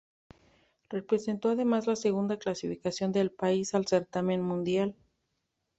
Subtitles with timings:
[0.89, 4.95] Representó además la segunda clasificación del país al certamen mundial.